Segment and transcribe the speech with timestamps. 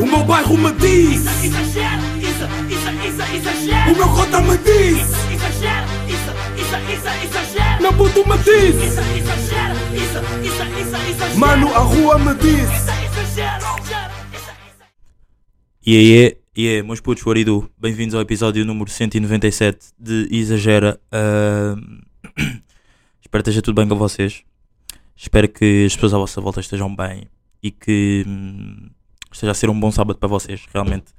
[0.00, 3.92] O meu bairro me diz, Exagero, isso, isso, isso, exagero.
[3.92, 4.98] o meu cota me diz,
[5.32, 7.82] Exagero, isso, isso, isso, exagero.
[7.82, 11.38] meu puto me diz, Isso, exagero, isso, isso, isso, exagero.
[11.38, 12.62] mano, a rua me diz.
[12.62, 13.66] Isso, exagero,
[14.34, 14.82] isso, isso.
[15.86, 20.98] E aí, e aí, meus putos, Waridu, bem-vindos ao episódio número 197 de Exagera.
[21.12, 22.00] Ahm,
[23.22, 24.42] espero que esteja tudo bem com vocês.
[25.16, 27.28] Espero que as pessoas à vossa volta estejam bem
[27.62, 28.88] e que hum,
[29.34, 31.12] esteja a ser um bom sábado para vocês, realmente.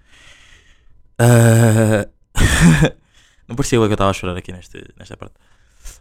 [1.19, 2.07] Ah,
[3.47, 5.35] Não parecia que eu estava a chorar aqui neste, nesta parte.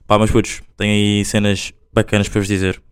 [0.06, 2.82] Pá, meus putos, tenho aí cenas bacanas para vos dizer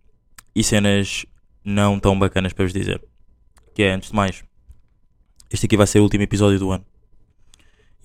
[0.54, 1.24] e cenas
[1.64, 3.02] não tão bacanas para vos dizer.
[3.74, 4.44] Que é, antes de mais,
[5.50, 6.84] este aqui vai ser o último episódio do ano.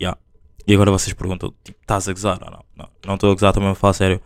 [0.02, 0.17] Ya.
[0.66, 2.63] E agora vocês perguntam, tipo, estás a gozar não?
[2.75, 4.22] Não, não estou a gozar, também a falar sério.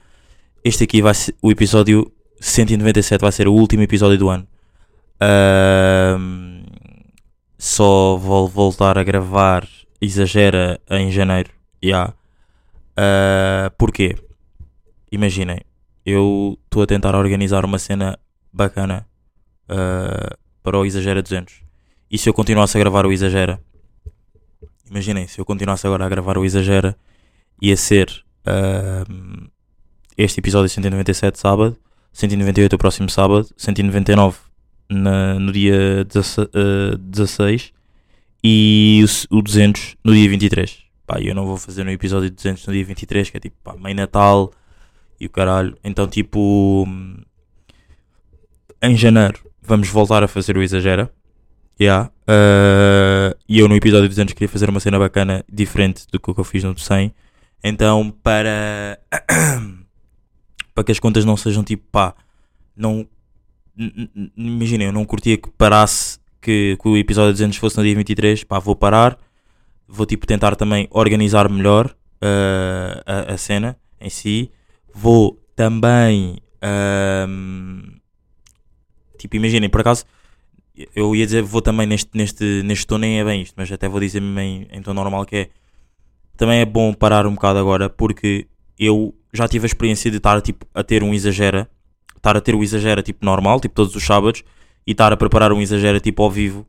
[0.64, 4.48] Este aqui vai ser o episódio 197, vai ser o último episódio do ano.
[5.20, 6.51] Ahm,
[7.62, 9.68] só vou voltar a gravar
[10.02, 11.52] Exagera em janeiro.
[11.84, 12.12] Ya.
[12.98, 14.16] Ah, porquê?
[15.12, 15.60] Imaginem,
[16.04, 18.18] eu estou a tentar organizar uma cena
[18.52, 19.06] bacana
[19.70, 21.62] ah, para o Exagera 200.
[22.10, 23.62] E se eu continuasse a gravar o Exagera?
[24.90, 26.98] Imaginem, se eu continuasse agora a gravar o Exagera,
[27.62, 29.50] ia ser ahm,
[30.18, 31.78] este episódio 197 sábado,
[32.12, 34.51] 198 o próximo sábado, 199
[34.92, 37.74] na- no dia 16, eh, 16
[38.44, 40.84] e o, s- o 200 no dia 23.
[41.08, 43.76] Pá, eu não vou fazer no episódio 200 no dia 23, que é tipo, pá,
[43.76, 44.52] meio Natal
[45.20, 45.78] e o caralho.
[45.84, 46.88] Então, tipo,
[48.82, 51.12] em janeiro vamos voltar a fazer o Exagera.
[51.80, 52.12] Yeah.
[52.30, 56.44] Uh, e eu no episódio 200 queria fazer uma cena bacana, diferente do que eu
[56.44, 57.14] fiz no 100.
[57.64, 59.00] Então, para,
[60.76, 62.14] para que as contas não sejam tipo, pá,
[62.76, 63.08] não.
[64.36, 68.44] Imaginem, eu não curtia que parasse, que, que o episódio 200 fosse no dia 23.
[68.44, 69.18] Pá, vou parar,
[69.88, 74.52] vou tipo tentar também organizar melhor uh, a, a cena em si.
[74.94, 76.38] Vou também.
[76.62, 77.98] ahm,
[79.18, 80.06] tipo, imaginem, por acaso
[80.96, 83.88] eu ia dizer vou também neste, neste, neste tom, nem é bem isto, mas até
[83.88, 85.50] vou dizer mesmo em, em tom normal que é
[86.38, 88.48] também é bom parar um bocado agora porque
[88.80, 91.70] eu já tive a experiência de estar tipo, a ter um exagera,
[92.22, 94.44] estar a ter o exagera tipo normal, tipo todos os sábados,
[94.86, 96.66] e estar a preparar um exagera tipo ao vivo.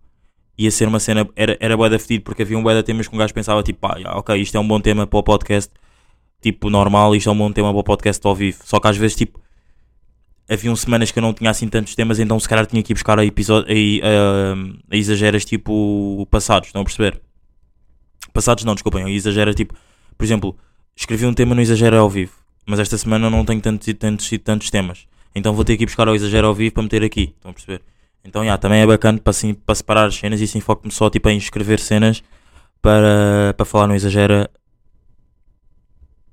[0.59, 3.09] Ia ser uma cena, era, era bué da fedido porque havia um bué de temas
[3.09, 5.23] que um gajo pensava tipo, pá, já, ok, isto é um bom tema para o
[5.23, 5.73] podcast,
[6.41, 8.59] tipo normal, isto é um bom tema para o podcast ao vivo.
[8.65, 9.41] Só que às vezes tipo
[10.49, 12.95] haviam semanas que eu não tinha assim tantos temas, então se calhar tinha que ir
[12.95, 17.21] buscar a, episódio, a, a, a exageras tipo passados, estão a perceber?
[18.33, 19.75] Passados não, desculpem, exagera tipo,
[20.17, 20.57] por exemplo,
[20.97, 22.33] escrevi um tema no exagero ao vivo,
[22.67, 26.09] mas esta semana não tenho tantos tantos tantos temas, então vou ter que ir buscar
[26.09, 27.83] o exagero ao vivo para meter aqui, estão a perceber?
[28.25, 31.11] Então, já, também é bacana para, assim, para separar as cenas e assim foco-me só
[31.11, 32.23] tipo, em escrever cenas
[32.81, 34.51] para, para falar no exagera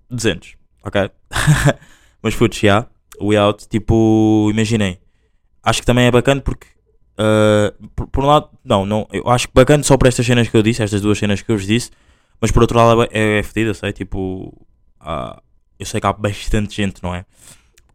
[0.09, 1.09] 200, ok?
[2.21, 2.87] mas putz, já
[3.19, 4.99] o out, tipo, imaginei.
[5.63, 6.67] Acho que também é bacana porque,
[7.19, 10.47] uh, por, por um lado, não, não, eu acho que bacana só por estas cenas
[10.47, 11.91] que eu disse, estas duas cenas que eu vos disse,
[12.39, 14.65] mas por outro lado é, é fedido, eu sei, tipo,
[14.99, 15.41] ah,
[15.77, 17.25] eu sei que há bastante gente, não é?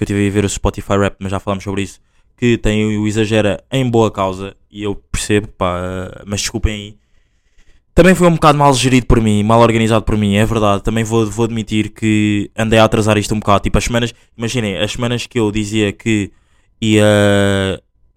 [0.04, 1.98] Eu estive a ver o Spotify Rap, mas já falamos sobre isso,
[2.36, 6.98] que tem o exagera em boa causa e eu percebo, pá, uh, mas desculpem aí.
[7.94, 10.82] Também foi um bocado mal gerido por mim, mal organizado por mim, é verdade.
[10.82, 13.62] Também vou, vou admitir que andei a atrasar isto um bocado.
[13.62, 16.30] Tipo, as semanas, imaginem, as semanas que eu dizia que
[16.80, 17.04] ia.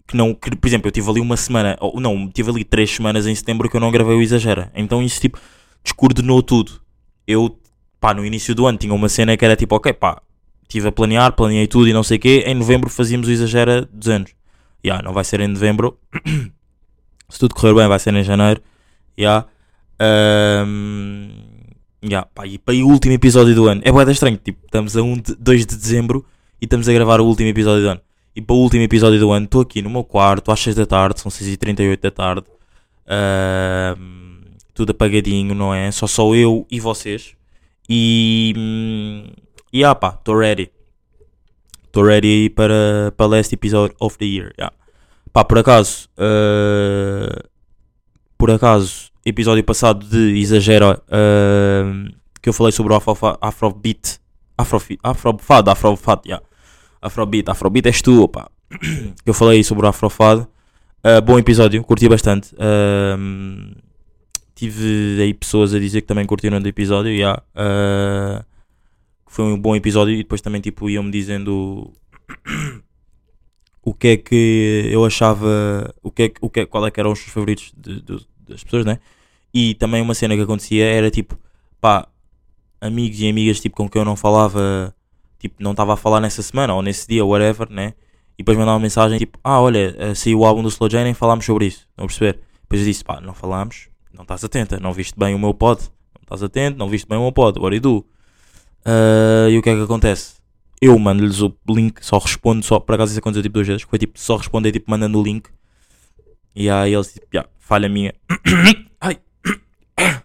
[0.06, 2.90] que não, que, por exemplo, eu tive ali uma semana, ou não, tive ali três
[2.90, 4.70] semanas em setembro que eu não gravei o Exagera.
[4.74, 5.38] Então isso, tipo,
[5.82, 6.80] descoordenou tudo.
[7.26, 7.56] Eu,
[8.00, 10.20] pá, no início do ano tinha uma cena que era tipo, ok, pá,
[10.68, 12.44] estive a planear, planeei tudo e não sei o quê.
[12.46, 14.32] Em novembro fazíamos o Exagera 200.
[14.32, 14.36] Já,
[14.84, 15.98] yeah, não vai ser em novembro.
[17.28, 18.60] Se tudo correr bem, vai ser em janeiro.
[19.16, 19.46] Já.
[20.00, 20.66] Yeah.
[20.68, 21.30] Um,
[22.04, 24.36] yeah, pá, e para o último episódio do ano é boeda estranho.
[24.36, 26.24] Tipo, estamos a 1 de, 2 de dezembro
[26.60, 28.00] e estamos a gravar o último episódio do ano.
[28.36, 30.86] E para o último episódio do ano, estou aqui no meu quarto às 6 da
[30.86, 32.46] tarde, são 6h38 da tarde,
[33.98, 34.42] um,
[34.72, 35.90] tudo apagadinho, não é?
[35.90, 37.34] Só sou eu e vocês.
[37.88, 38.54] E.
[39.72, 40.70] E ah, pá, estou ready.
[41.84, 44.52] Estou ready para, para last episode of the year.
[44.58, 44.74] Yeah.
[45.32, 46.08] Pá, por acaso.
[46.16, 47.48] Uh,
[48.38, 54.20] por acaso episódio passado de Exagero uh, que eu falei sobre o Afrobeat
[54.56, 56.44] Afrobeat Afrofado, Afrofado, yeah.
[57.02, 58.50] Afrobeat, Afrobeat és tu, opa.
[58.70, 60.48] que eu falei sobre o Afrofado
[61.04, 63.76] uh, bom episódio, curti bastante uh,
[64.54, 67.42] tive aí pessoas a dizer que também curtiram do episódio yeah.
[67.54, 68.44] uh,
[69.28, 71.92] foi um bom episódio e depois também tipo iam-me dizendo
[73.82, 76.90] o que é que eu achava, o que é, que- o que é, qual é
[76.90, 78.98] que eram os favoritos de- de- das pessoas, né?
[79.52, 81.38] E também uma cena que acontecia era tipo,
[81.80, 82.06] pá,
[82.80, 84.94] amigos e amigas tipo, com quem eu não falava,
[85.38, 87.94] tipo, não estava a falar nessa semana ou nesse dia, whatever, né?
[88.34, 91.02] E depois mandava uma mensagem tipo, ah, olha, eh, saiu o álbum do Slow J,
[91.02, 92.38] nem falámos sobre isso, a perceber?
[92.62, 95.80] Depois eu disse, pá, não falámos, não estás atenta, não viste bem o meu pod,
[96.14, 98.06] não estás atento, não viste bem o meu pod, what do you do?
[98.84, 100.36] Ah, e o que é que acontece?
[100.80, 103.98] Eu mando-lhes o link, só respondo, só, por acaso isso aconteceu tipo duas vezes, foi
[103.98, 105.48] tipo, só responder tipo mandando o link.
[106.54, 108.14] E aí eles tipo, yeah, falha minha.
[109.00, 109.18] Ai.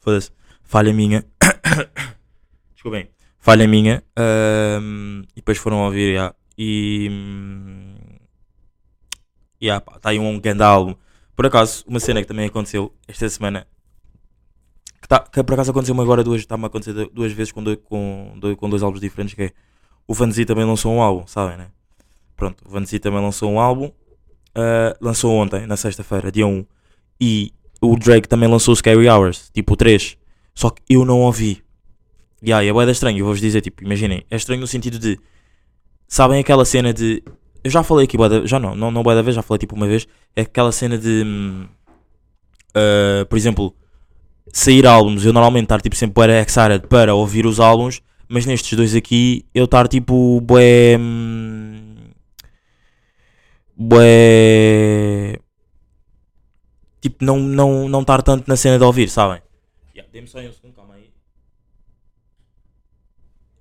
[0.00, 0.30] Foda-se.
[0.64, 1.24] Falha minha.
[2.74, 3.08] Desculpem.
[3.38, 4.02] Falha minha.
[4.16, 6.34] ahm, e depois foram ouvir, yeah.
[6.58, 7.08] E.
[7.10, 7.94] hum,
[9.62, 10.94] Yeah, pá, tá aí um grande álbum.
[11.34, 13.66] Por acaso, uma cena que também aconteceu esta semana.
[15.06, 16.40] Que, tá, que por acaso aconteceu-me agora duas.
[16.40, 19.34] Está-me a acontecer du- duas vezes com dois, com, dois, com dois álbuns diferentes.
[19.34, 19.50] Que é.
[20.08, 21.68] O Vanzi também lançou um álbum, sabem, né?
[22.36, 23.90] Pronto, o Vanzi também lançou um álbum.
[24.54, 26.66] ah, lançou ontem, na sexta-feira, dia 1.
[27.20, 30.16] E o Drake também lançou o Scary Hours, tipo o 3.
[30.54, 31.62] Só que eu não ouvi.
[32.42, 34.98] E aí, é bué da estranho, eu vou-vos dizer, tipo, imaginem, é estranho no sentido
[34.98, 35.18] de.
[36.08, 37.22] Sabem aquela cena de.
[37.64, 39.58] Eu já falei aqui, bué da- já não, não, não bué da vez, já falei
[39.58, 40.06] tipo uma vez.
[40.34, 41.24] É aquela cena de.
[42.74, 43.74] ah, por exemplo,
[44.52, 48.76] sair álbuns, eu normalmente estar tipo sempre bué excited para ouvir os álbuns, mas nestes
[48.76, 50.96] dois aqui eu estar tipo bué.
[50.98, 51.96] hum,
[53.76, 55.38] bué.
[57.00, 59.40] Tipo, não estar não, não estar tanto na cena de ouvir, sabem?
[59.94, 61.10] Yeah, Dê-me só um segundo, calma aí.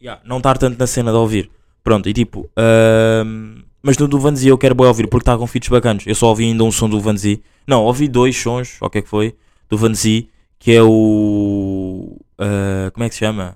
[0.01, 1.51] Yeah, não estar tanto na cena de ouvir.
[1.83, 5.45] Pronto, e tipo, ahm, mas no do Vanzi eu quero bem ouvir porque está com
[5.45, 6.07] feats bacanas.
[6.07, 7.43] Eu só ouvi ainda um som do Vanzi.
[7.67, 9.35] Não, ouvi dois sons, o que é que foi,
[9.69, 10.27] do Vanzi,
[10.65, 12.17] que é o.
[12.39, 13.55] ah, como é que se chama?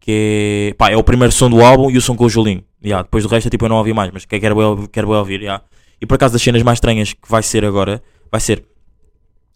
[0.00, 0.74] Que é.
[0.74, 2.64] Pá, é o primeiro som do álbum e o som com o Julinho.
[2.84, 5.16] Yeah, depois do resto, tipo, eu não ouvi mais, mas que quero bem quero bué
[5.16, 5.42] ouvir.
[5.42, 5.62] yeah.
[6.00, 8.02] E por acaso, das cenas mais estranhas que vai ser agora,
[8.32, 8.64] vai ser.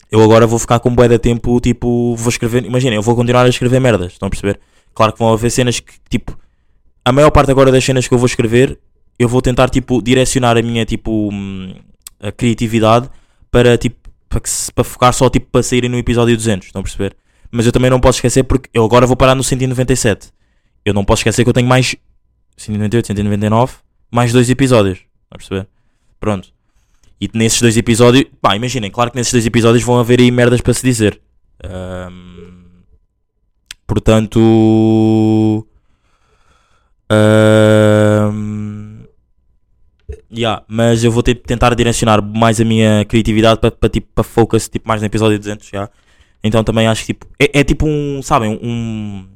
[0.08, 2.64] Eu agora vou ficar com bué de tempo, tipo, vou escrever.
[2.64, 4.60] Imaginem, eu vou continuar a escrever merdas, estão a perceber?
[4.94, 6.38] Claro que vão haver cenas que, tipo,
[7.04, 8.78] a maior parte agora das cenas que eu vou escrever,
[9.18, 11.74] eu vou tentar, tipo, direcionar a minha, tipo, hum,
[12.20, 13.10] a criatividade
[13.50, 16.82] para, tipo, para, que para focar só, tipo, para saírem no episódio 200, estão a
[16.82, 17.16] perceber?
[17.50, 20.30] Mas eu também não posso esquecer, porque eu agora vou parar no 197.
[20.84, 21.96] Eu não posso esquecer que eu tenho mais
[22.56, 23.74] 198, 199,
[24.10, 25.68] mais dois episódios, estão a perceber?
[26.20, 26.52] Pronto.
[27.20, 30.60] E nesses dois episódios, pá, imaginem, claro que nesses dois episódios vão haver aí merdas
[30.60, 31.20] para se dizer.
[31.64, 32.82] Ahm,
[33.86, 35.66] portanto.
[37.10, 38.97] ahm,
[40.34, 44.68] yeah, mas eu vou ter, tentar direcionar mais a minha criatividade para, para, tipo, focus
[44.68, 45.68] tipo, mais no episódio 200.
[45.68, 45.88] já.
[46.42, 49.26] Então também acho que tipo, é, é tipo um, sabem, um,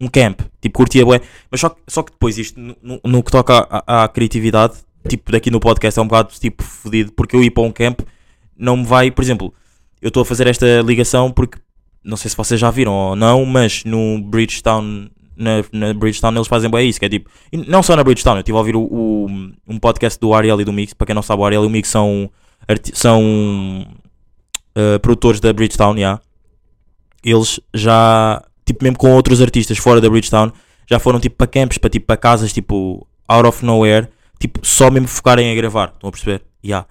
[0.00, 0.40] um camp.
[0.60, 1.20] Tipo, curtia bué.
[1.50, 4.74] Mas só, só que depois isto, no, no- no que toca à, à criatividade,
[5.08, 8.00] tipo, daqui no podcast é um bocado tipo fodido, porque eu ir para um camp
[8.56, 9.54] não me vai, por exemplo,
[10.02, 11.58] eu estou a fazer esta ligação porque
[12.04, 15.08] não sei se vocês já viram ou não, mas no Bridgetown,
[15.40, 17.30] na, na Bridgetown eles fazem bem isso, que é tipo,
[17.66, 19.26] não só na Bridgetown, eu estive a ouvir o, o-
[19.66, 21.70] um podcast do Ariel e do Mix, para quem não sabe, o Ariel e o
[21.70, 22.30] Mix são,
[22.92, 23.86] são
[24.74, 26.20] eh, produtores da Bridgetown, yeah.
[27.24, 30.52] eles já, tipo, mesmo com outros artistas fora da Bridgetown,
[30.88, 34.08] já foram tipo para campos, para tipo para casas, tipo, out of nowhere,
[34.38, 36.42] tipo, só mesmo focarem a gravar, estão a perceber?
[36.64, 36.86] Yeah.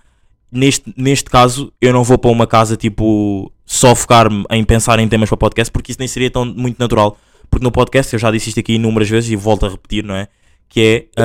[0.52, 5.08] Neste, neste caso, eu não vou para uma casa tipo só focar-me em pensar em
[5.08, 7.16] temas para podcast, porque isso nem seria tão muito natural.
[7.50, 10.16] Porque no podcast, eu já disse isto aqui inúmeras vezes e volto a repetir, não
[10.16, 10.28] é?
[10.68, 11.22] Que é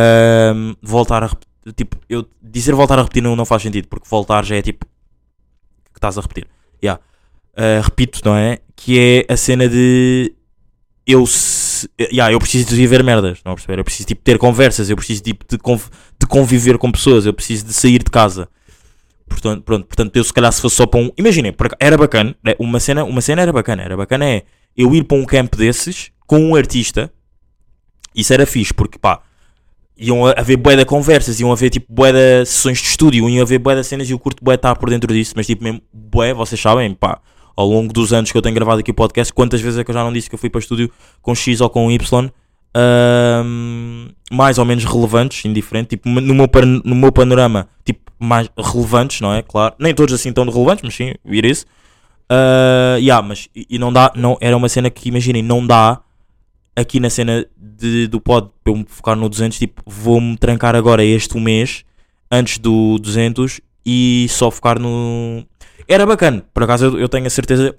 [0.50, 1.48] ahm, voltar a repetir.
[1.76, 4.86] Tipo, eu dizer voltar a repetir não, não faz sentido, porque voltar já é tipo
[4.86, 6.46] que estás a repetir.
[6.82, 7.00] Yeah.
[7.56, 8.58] Ah, repito, não é?
[8.76, 10.34] Que é a cena de
[11.06, 13.78] eu, se, yeah, eu preciso de viver merdas, não perceber?
[13.78, 15.88] Eu preciso tipo, ter conversas, eu preciso tipo, de, conv-
[16.18, 18.48] de conviver com pessoas, eu preciso de sair de casa.
[19.28, 21.10] Portanto, pronto, portanto, eu se calhar se fosse só para um.
[21.16, 24.42] Imaginem, era bacana, né, uma cena, uma cena era bacana, era bacana é
[24.76, 27.12] eu ir para um camp desses com um artista,
[28.14, 29.20] isso era fixe, porque pá,
[29.96, 33.58] iam haver bué de conversas, iam haver tipo bué de sessões de estúdio, iam haver
[33.58, 36.34] bué de cenas e eu curto bué estar por dentro disso, mas tipo mesmo bué,
[36.34, 37.20] vocês sabem, pá,
[37.56, 39.90] ao longo dos anos que eu tenho gravado aqui o podcast, quantas vezes é que
[39.90, 40.90] eu já não disse que eu fui para estúdio
[41.22, 42.30] com X ou com Y,
[42.74, 46.48] ahm, mais ou menos relevantes, indiferente, tipo no meu,
[46.84, 49.42] no meu panorama, tipo mais relevantes, não é?
[49.42, 51.66] Claro, nem todos assim tão relevantes, mas sim, vir isso.
[52.28, 56.00] Ah, yeah, mas e não dá, não, era uma cena que imaginem, não dá
[56.76, 60.74] aqui na cena de, do pod para eu me focar no 200, tipo, vou-me trancar
[60.74, 61.84] agora este mês
[62.30, 65.44] antes do 200 e só focar no.
[65.86, 67.76] Era bacana, por acaso eu, eu tenho a certeza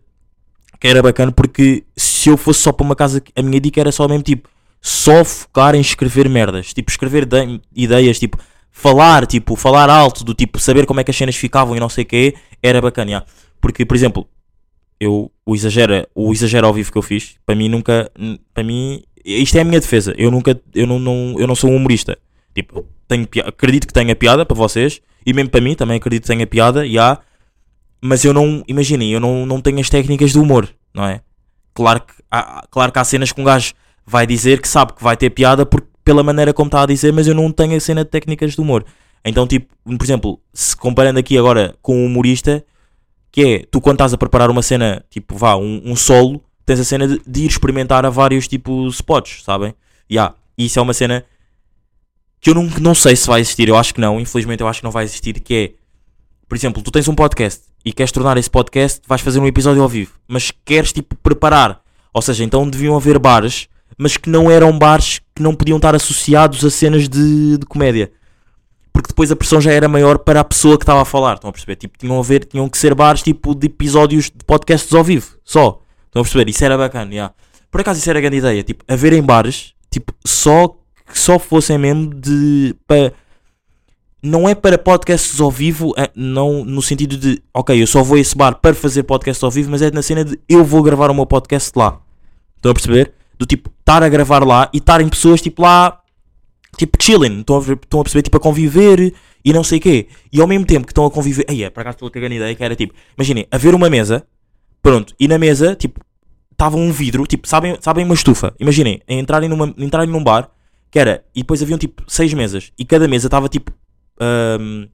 [0.79, 3.91] que era bacana porque se eu fosse só para uma casa, a minha dica era
[3.91, 4.49] só mesmo tipo,
[4.81, 8.37] só focar em escrever merdas, tipo, escrever de- ideias, tipo,
[8.71, 11.89] falar, tipo, falar alto, do tipo, saber como é que as cenas ficavam e não
[11.89, 13.27] sei o quê, era bacana, yeah.
[13.59, 14.27] Porque, por exemplo,
[14.99, 18.11] eu, o exagero, o exagero ao vivo que eu fiz, para mim nunca,
[18.53, 21.69] para mim, isto é a minha defesa, eu nunca, eu não, não, eu não sou
[21.69, 22.17] um humorista.
[22.53, 26.27] Tipo, tenho, acredito que tenha piada para vocês, e mesmo para mim também acredito que
[26.27, 27.19] tenha piada, e há,
[28.01, 31.21] mas eu não, imaginem, eu não, não tenho as técnicas do humor, não é?
[31.73, 33.73] Claro que, há, claro que há cenas que um gajo
[34.05, 37.11] vai dizer que sabe que vai ter piada por, pela maneira como está a dizer,
[37.11, 38.85] mas eu não tenho a cena de técnicas de humor.
[39.25, 42.63] Então, tipo, por exemplo, se comparando aqui agora com um humorista,
[43.36, 46.80] que é, tu quando estás a preparar uma cena, tipo, vá, um, um solo, tens
[46.80, 49.75] a cena de, de ir experimentar a vários, tipo, spots, sabem?
[50.10, 50.34] Yeah.
[50.58, 51.25] E isso é uma cena
[52.39, 54.80] que eu não, não sei se vai existir, eu acho que não, infelizmente eu acho
[54.80, 55.72] que não vai existir, que é,
[56.48, 59.82] por exemplo, tu tens um podcast e queres tornar esse podcast, vais fazer um episódio
[59.82, 61.82] ao vivo, mas queres, tipo, preparar.
[62.13, 65.94] Ou seja, então deviam haver bares, mas que não eram bares que não podiam estar
[65.94, 68.13] associados a cenas de, de comédia.
[68.95, 71.33] Porque depois a pressão já era maior para a pessoa que estava a falar.
[71.33, 71.75] Estão a perceber?
[71.75, 75.35] Tipo, tinham, a ver, tinham que ser bares tipo de episódios de podcasts ao vivo.
[75.43, 75.81] Só.
[76.05, 76.49] Estão a perceber?
[76.49, 77.11] Isso era bacana.
[77.11, 77.33] yeah.
[77.69, 78.63] Por acaso isso era grande ideia.
[78.63, 80.69] Tipo, haverem bares tipo, só
[81.05, 82.73] que só fossem mesmo de.
[82.87, 83.11] Para,
[84.23, 88.15] não é para podcasts ao vivo, é, não no sentido de, ok, eu só vou
[88.15, 90.81] a esse bar para fazer podcast ao vivo, mas é na cena de eu vou
[90.81, 91.99] gravar o meu podcast lá.
[92.55, 93.11] Estão a perceber?
[93.37, 95.99] Do tipo, estar a gravar lá e estarem pessoas tipo lá,
[96.77, 99.13] tipo chilling, estão a, estão a perceber, tipo a conviver
[99.44, 100.08] e não sei o quê.
[100.32, 102.20] E ao mesmo tempo que estão a conviver, aí é, para cá estou a ter
[102.20, 104.25] grande ideia que era tipo, imaginem, haver uma mesa,
[104.82, 106.01] pronto, e na mesa, tipo,
[106.51, 110.50] estava um vidro, tipo, sabem, sabem uma estufa, imaginem, entrarem, numa, entrarem num bar,
[110.89, 113.72] que era, e depois haviam tipo seis mesas, e cada mesa estava tipo,
[114.20, 114.88] ahm,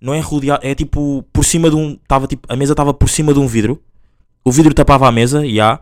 [0.00, 3.08] não é rodeado, é tipo, por cima de um, estava tipo, a mesa estava por
[3.08, 3.82] cima de um vidro,
[4.44, 5.80] o vidro tapava a mesa, e há,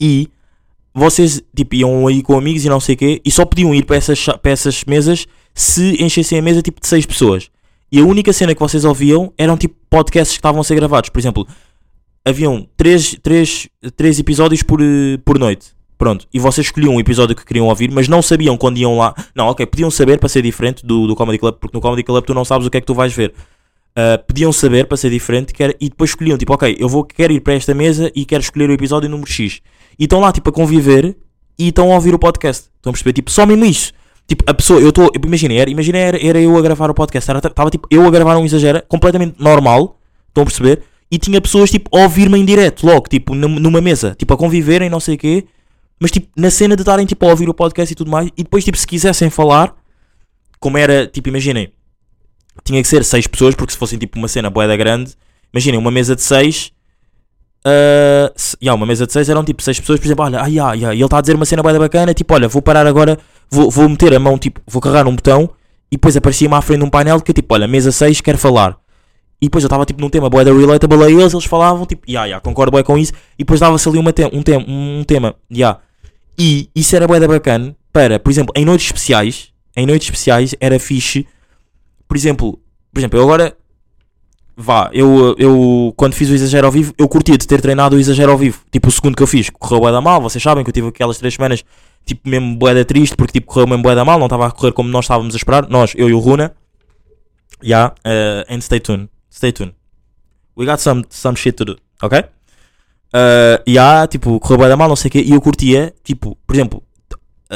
[0.00, 0.30] e
[0.98, 3.84] vocês tipo, iam aí com amigos e não sei o quê, e só podiam ir
[3.84, 7.50] para essas, para essas mesas se enchessem a mesa tipo de seis pessoas.
[7.90, 11.08] E a única cena que vocês ouviam eram tipo podcasts que estavam a ser gravados.
[11.10, 11.46] Por exemplo,
[12.24, 15.68] haviam três, três, três episódios por, eh, por noite.
[15.96, 16.26] Pronto.
[16.32, 19.14] E vocês escolhiam um episódio que queriam ouvir, mas não sabiam quando iam lá.
[19.34, 22.24] Não, ok, podiam saber para ser diferente do, do Comedy Club, porque no Comedy Club
[22.24, 23.32] tu não sabes o que é que tu vais ver.
[23.96, 27.02] Uh, podiam saber para ser diferente que era- e depois escolhiam tipo, ok, eu vou,
[27.02, 29.60] quero ir para esta mesa e quero escolher o episódio número X.
[29.98, 31.16] E estão lá tipo a conviver
[31.58, 32.68] e estão a ouvir o podcast.
[32.76, 33.12] Estão a perceber?
[33.12, 33.92] Tipo, só mesmo isso.
[34.26, 37.30] Tipo, a pessoa, eu estou, imaginem, era, imaginem era, era eu a gravar o podcast,
[37.30, 40.82] estava tipo eu a gravar um exagero completamente normal, estão a perceber?
[41.10, 44.36] E tinha pessoas tipo a ouvir-me em direto, logo, tipo, num- numa mesa, tipo a
[44.36, 45.46] conviverem, não sei o quê,
[45.98, 48.42] mas tipo na cena de estarem tipo a ouvir o podcast e tudo mais, e
[48.42, 49.74] depois tipo se quisessem falar,
[50.60, 51.72] como era, tipo, imaginem,
[52.62, 55.14] tinha que ser seis pessoas, porque se fossem tipo uma cena boeda grande,
[55.54, 56.70] imaginem, uma mesa de seis.
[57.68, 60.46] Uh, se- yeah, uma mesa de seis eram tipo seis pessoas, por exemplo, olha, ah,
[60.46, 62.86] yeah, yeah, e ele está a dizer uma cena boeda bacana, tipo, olha, vou parar
[62.86, 63.18] agora,
[63.50, 65.50] vou, vou meter a mão, tipo, vou carregar num botão
[65.90, 68.76] e depois aparecia-me à frente um painel que tipo, olha, mesa 6, quero falar.
[69.40, 72.26] E depois eu estava tipo num tema boeda relatable a eles, eles falavam, tipo, yeah,
[72.26, 75.34] yeah, concordo bem com isso, e depois dava-se ali uma te um, tem um tema,
[75.52, 75.78] yeah.
[76.38, 80.78] E isso era boeda bacana para, por exemplo, em noites especiais, em noites especiais era
[80.78, 81.26] fixe,
[82.06, 82.58] por exemplo,
[82.92, 83.56] por exemplo, eu agora
[84.60, 88.00] vá, eu, eu quando fiz o exagero ao vivo, eu curtia de ter treinado o
[88.00, 88.60] exagero ao vivo.
[88.72, 90.88] Tipo, o segundo que eu fiz, correu bué da mal, vocês sabem que eu tive
[90.88, 91.64] aquelas três semanas,
[92.04, 94.50] tipo, mesmo bué da triste, porque tipo, correu mesmo bué da mal, não estava a
[94.50, 96.52] correr como nós estávamos a esperar, nós, eu e o Runa.
[97.62, 99.74] Yeah, uh, and stay tuned, stay tuned.
[100.56, 102.18] We got some, some shit to do, ok?
[102.18, 106.36] Uh, yeah, tipo, correu bué da mal, não sei o quê, e eu curtia, tipo,
[106.44, 106.82] por exemplo,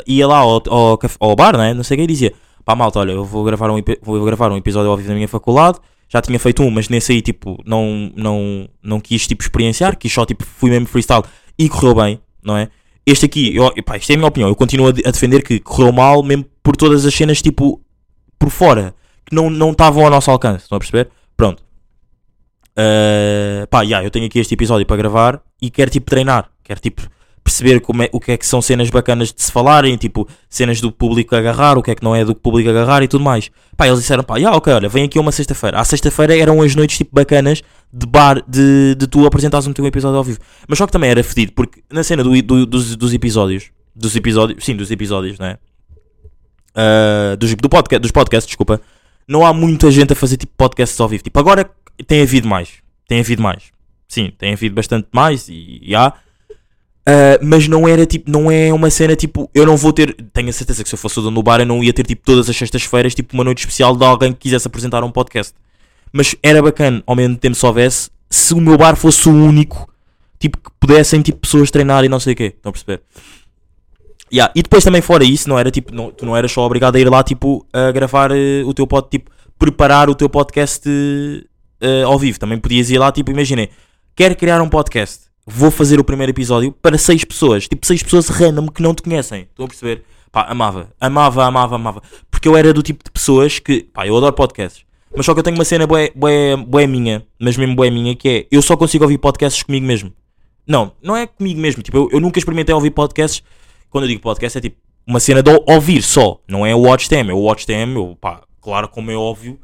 [0.06, 2.32] ia lá ao, ao, ao bar, né, não sei o quê, e dizia,
[2.64, 5.28] pá malta, olha, eu vou gravar um, vou gravar um episódio ao vivo da minha
[5.28, 5.78] faculdade,
[6.12, 10.12] já tinha feito um, mas nesse aí, tipo, não, não, não quis, tipo, experienciar, quis
[10.12, 11.22] só, tipo, fui mesmo freestyle
[11.58, 12.68] e correu bem, não é?
[13.06, 15.42] Este aqui, eu, pá, isto é a minha opinião, eu continuo a, de- a defender
[15.42, 17.80] que correu mal, mesmo por todas as cenas, tipo,
[18.38, 21.08] por fora, que não não estavam ao nosso alcance, estão a perceber?
[21.36, 21.62] Pronto.
[22.78, 26.80] Uh, pá, yeah, eu tenho aqui este episódio para gravar e quero, tipo, treinar, quero,
[26.80, 27.02] tipo,
[27.44, 30.80] perceber como é, o que é que são cenas bacanas de se falarem, tipo, cenas
[30.80, 33.50] do público agarrar, o que é que não é do público agarrar e tudo mais.
[33.76, 35.80] Pá, eles disseram, pá, yeah, ok, olha, vem aqui uma sexta-feira.
[35.80, 39.84] À sexta-feira eram as noites, tipo, bacanas de bar, de, de tu apresentares um teu
[39.86, 40.38] episódio ao vivo.
[40.68, 44.14] Mas só que também era fedido, porque na cena do, do- dos, dos episódios, dos
[44.14, 45.56] episódios, sim, dos episódios, né?
[46.74, 48.80] Uh, dos, do podcast, dos podcasts, desculpa,
[49.28, 51.22] não há muita gente a fazer, tipo, podcasts ao vivo.
[51.22, 51.68] Tipo, agora
[52.06, 52.70] tem havido mais,
[53.06, 53.64] tem havido mais.
[54.08, 56.12] Sim, tem havido bastante mais e, e há.
[57.08, 60.48] Uh, mas não era tipo, não é uma cena tipo, eu não vou ter, tenho
[60.48, 62.22] a certeza que se eu fosse o dono do bar eu não ia ter tipo
[62.24, 65.52] todas as sextas-feiras tipo uma noite especial de alguém que quisesse apresentar um podcast.
[66.12, 69.92] Mas era bacana, ao mesmo tempo se houvesse, se o meu bar fosse o único,
[70.38, 73.02] tipo, que pudessem tipo pessoas treinar e não sei o quê, estão a perceber?
[74.32, 76.96] Yeah, E depois também fora isso, não era tipo, não- tu não eras só obrigado
[76.96, 80.88] a ir lá tipo a gravar eh, o teu pod, tipo, preparar o teu podcast
[81.80, 82.38] eh, ao vivo.
[82.38, 83.68] Também podias ir lá, tipo, imaginem,
[84.14, 88.28] quero criar um podcast, vou fazer o primeiro episódio para seis pessoas, tipo seis pessoas
[88.28, 89.42] random que não te conhecem.
[89.42, 90.04] Estão a perceber?
[90.30, 92.02] Pá, amava, amava, amava, amava.
[92.30, 94.84] Porque eu era do tipo de pessoas que, pá, eu adoro podcasts.
[95.14, 98.16] Mas só que eu tenho uma cena bué, bué, bué minha, mas mesmo bué minha,
[98.16, 100.10] que é, eu só consigo ouvir podcasts comigo mesmo.
[100.66, 101.82] Não, não é comigo mesmo.
[101.82, 103.42] Tipo, eu, eu nunca experimentei ouvir podcasts.
[103.90, 106.40] Quando eu digo podcast, é tipo uma cena de ou- ouvir só.
[106.48, 107.28] Não é o watch them.
[107.28, 107.94] É o watch them.
[107.94, 109.58] Eu, pá, claro, como é óbvio,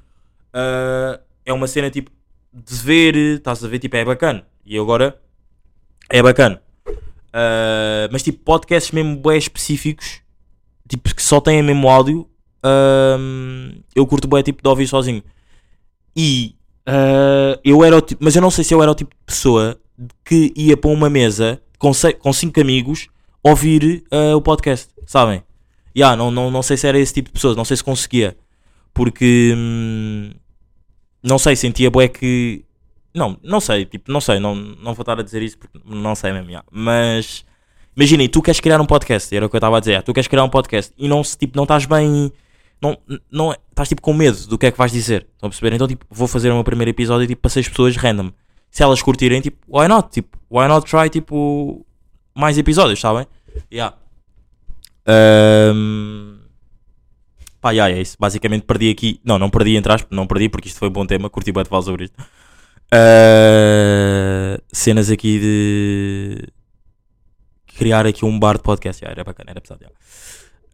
[0.52, 2.10] ah, é uma cena tipo
[2.52, 3.14] de ver.
[3.16, 3.78] Estás a ver?
[3.78, 4.44] Tipo, é bacana.
[4.66, 5.18] E agora
[6.10, 6.60] é bacana.
[7.32, 10.20] Ah, mas tipo, podcasts mesmo bem específicos,
[10.88, 12.28] tipo, que só têm mesmo áudio,
[12.62, 15.22] ahm, eu curto bem tipo de ouvir sozinho.
[16.16, 19.10] E ah, eu era o tipo, mas eu não sei se eu era o tipo
[19.10, 19.78] de pessoa
[20.24, 23.08] que ia para uma mesa com, com cinco amigos
[23.42, 25.42] ouvir ah, o podcast, sabem?
[25.96, 28.36] Yeah, não, não, não sei se era esse tipo de pessoas, não sei se conseguia,
[28.94, 30.30] porque hum,
[31.22, 32.64] não sei, sentia bué que
[33.14, 36.14] não, não sei, tipo, não sei, não, não vou estar a dizer isso porque não
[36.14, 36.66] sei mesmo, yeah.
[36.70, 37.44] mas
[37.96, 40.12] imaginem, tu queres criar um podcast, era o que eu estava a dizer, yeah, tu
[40.12, 42.32] queres criar um podcast e não, tipo, não estás bem,
[42.80, 42.96] não,
[43.30, 45.74] não, estás tipo com medo do que é que vais dizer, estão a perceber?
[45.74, 48.30] Então, tipo, vou fazer o meu primeiro episódio tipo, para seis pessoas random,
[48.70, 51.84] se elas curtirem, tipo, why not, tipo, why not try, tipo,
[52.34, 53.26] mais episódios, sabem?
[53.72, 53.96] Yeah.
[55.06, 56.38] Ahm,
[57.60, 58.16] Pá, yeah, é isso.
[58.18, 59.20] Basicamente perdi aqui.
[59.24, 61.28] Não, não perdi entre aspas, não perdi porque isto foi um bom tema.
[61.28, 62.16] Curti bem de falar sobre isto.
[62.90, 66.48] Ah, cenas aqui de
[67.78, 69.02] criar aqui um bar de podcast.
[69.02, 69.80] Yeah, era bacana, era pesado.
[69.82, 69.96] yeah.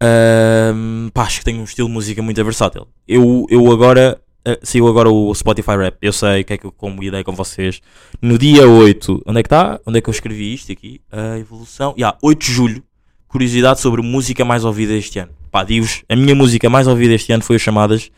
[0.01, 2.87] Ahm, pá, acho que tenho um estilo de música muito versátil.
[3.07, 4.21] Eu, eu agora.
[4.47, 5.97] ah, saiu agora o Spotify Rap.
[6.01, 7.81] Eu sei o que é que eu como ideia com vocês.
[8.23, 9.23] No dia 8.
[9.27, 9.81] Onde é que está?
[9.87, 11.01] Onde é que eu escrevi isto aqui?
[11.11, 11.95] A evolução.
[11.97, 12.83] Yeah, 8 de julho.
[13.29, 15.33] Curiosidade sobre música mais ouvida este ano.
[15.51, 18.11] Pá, digo-vos, a minha música mais ouvida este ano foi as chamadas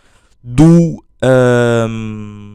[0.42, 2.45] do ahm,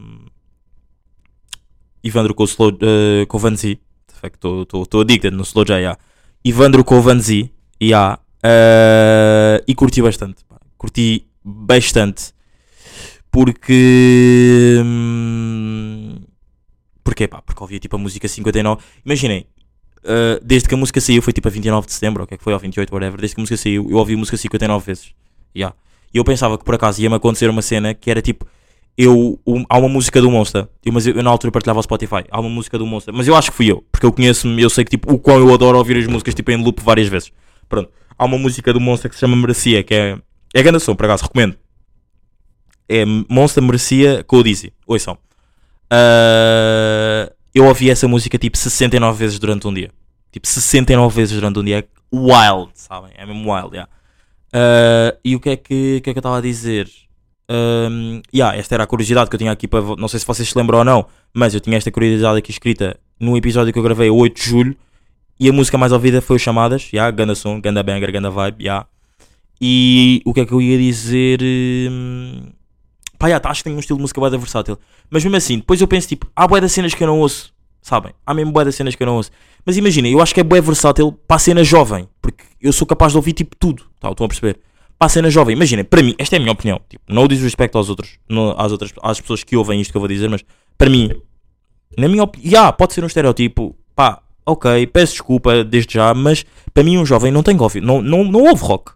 [2.02, 3.80] Ivandro com o Slow, uh, Kovanzi.
[4.22, 5.98] Estou addicted no Slow J, yeah.
[6.44, 7.50] Ivandro Kovanzi,
[7.80, 8.18] yeah.
[8.44, 10.44] Uh, e curti bastante.
[10.76, 12.32] Curti bastante.
[13.30, 14.80] Porque.
[14.84, 16.20] hum,
[17.02, 17.26] Porquê?
[17.26, 18.82] Pá, porque ouvia tipo a música 59.
[19.04, 19.46] Imaginem,
[20.02, 22.34] Uh, desde que a música saiu, foi tipo a 29 de setembro, ou o que
[22.34, 23.20] é que foi, ou 28, whatever.
[23.20, 25.14] Desde que a música saiu, eu ouvi a música 59 vezes.
[25.54, 25.76] Yeah.
[26.12, 28.46] E eu pensava que por acaso ia-me acontecer uma cena que era tipo.
[28.96, 31.82] Eu, um- há uma música do Monster, eu, mas eu, eu na altura partilhava o
[31.82, 32.24] Spotify.
[32.30, 34.68] Há uma música do Monster, mas eu acho que fui eu, porque eu conheço-me, eu
[34.68, 37.32] sei que tipo, o quão eu adoro ouvir as músicas tipo em loop várias vezes.
[37.68, 40.18] Pronto, há uma música do Monster que se chama Merecia, que é.
[40.54, 41.56] É grande som, por acaso, recomendo.
[42.86, 44.72] É Monster Merecia com o Dizzy.
[44.86, 45.16] Ouçam.
[45.90, 49.90] Uh, eu ouvi essa música tipo 69 vezes durante um dia.
[50.30, 51.78] Tipo 69 vezes durante um dia.
[51.80, 53.12] É Wild, sabem?
[53.16, 53.90] É mesmo wild, yeah.
[54.54, 56.86] Uh, e o que é que, que, é que eu estava a dizer?
[57.50, 59.82] Um, yeah, esta era a curiosidade que eu tinha aqui para.
[59.96, 62.98] Não sei se vocês se lembram ou não, mas eu tinha esta curiosidade aqui escrita
[63.18, 64.76] num episódio que eu gravei a 8 de julho.
[65.38, 66.90] E a música mais ouvida foi o Chamadas.
[66.92, 68.62] Yeah, ganda som, ganda banger, ganda vibe.
[68.62, 68.86] Yeah.
[69.60, 71.40] E o que é que eu ia dizer?
[71.42, 72.52] Hum,
[73.22, 74.76] Pá, yeah, tá, acho que tenho um estilo de música bué da versátil.
[75.08, 77.54] Mas mesmo assim, depois eu penso tipo, há bué das cenas que eu não ouço,
[77.80, 78.12] sabem?
[78.26, 79.30] Há mesmo bué das cenas que eu não ouço.
[79.64, 82.84] Mas imaginem, eu acho que é bué versátil para a cena jovem, porque eu sou
[82.84, 84.10] capaz de ouvir tipo tudo, tá?
[84.10, 84.58] Estão a perceber?
[85.02, 87.42] Para a cena jovem, imaginem, para mim, esta é a minha opinião, tipo, não diz
[87.42, 88.20] respeito aos outros,
[88.56, 90.44] às outras às pessoas que ouvem isto que eu vou dizer, mas
[90.78, 91.10] para mim,
[91.98, 96.46] na minha opinião, yeah, pode ser um estereotipo, pá, ok, peço desculpa desde já, mas
[96.72, 98.92] para mim um jovem não tem que não, não, não ouve rock.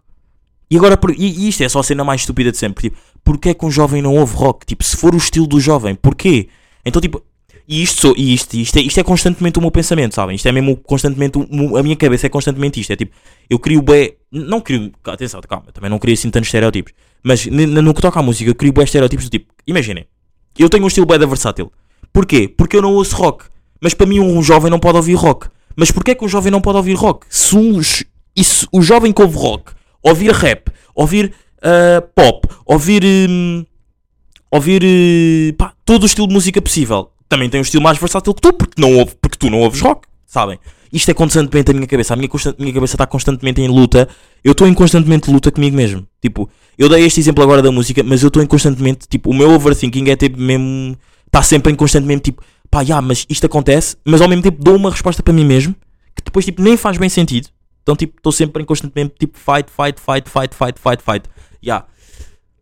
[0.71, 2.83] E agora, e, e isto é só a cena mais estúpida de sempre.
[2.83, 4.65] Tipo, porquê é que um jovem não ouve rock?
[4.65, 6.47] Tipo, se for o estilo do jovem, porquê?
[6.85, 7.21] Então, tipo,
[7.67, 10.35] e isto, sou, e isto, isto, é, isto é constantemente o meu pensamento, sabem?
[10.35, 12.91] Isto é mesmo constantemente, o- a minha cabeça é constantemente isto.
[12.91, 13.13] É tipo,
[13.49, 16.93] eu crio bem, não crio, atenção, calma, também não crio assim tantos estereótipos.
[17.21, 20.05] Mas no que toca à música, eu crio bem estereótipos do tipo, imaginem,
[20.57, 21.71] eu tenho um estilo bem versátil.
[22.13, 22.47] Porquê?
[22.47, 23.45] Porque eu não ouço rock.
[23.81, 25.47] Mas para mim um jovem não pode ouvir rock.
[25.75, 27.25] Mas porquê que um jovem não pode ouvir rock?
[27.29, 27.79] Se um,
[28.71, 33.03] o jovem que ouve rock, ouvir rap, ouvir ah, pop, ouvir...
[33.05, 33.65] hum,
[34.49, 37.11] ouvir eh, pá, todo o estilo de música possível.
[37.29, 39.81] Também tem um estilo mais versátil que tu, porque, não ouve, porque tu não ouves
[39.81, 40.59] rock, sabem?
[40.91, 42.13] Isto é constantemente a minha cabeça.
[42.13, 44.07] A minha, minha cabeça está constantemente em luta.
[44.43, 46.07] Eu estou em constantemente luta comigo mesmo.
[46.21, 49.07] Tipo, eu dei este exemplo agora da música, mas eu estou em constantemente.
[49.07, 50.97] Tipo, o meu overthinking é tipo mesmo.
[51.25, 54.77] Está sempre em constantemente tipo, pá, já, mas isto acontece, mas ao mesmo tempo dou
[54.77, 55.75] uma resposta para mim mesmo
[56.17, 57.49] que depois tipo nem faz bem sentido.
[57.83, 61.29] Então, tipo, estou sempre em constantemente tipo, fight, fight, fight, fight, fight, fight, fight.
[61.63, 61.85] Yeah.